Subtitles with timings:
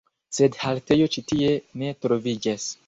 [0.37, 1.53] Sed haltejo ĉi tie
[1.83, 2.71] ne troviĝas.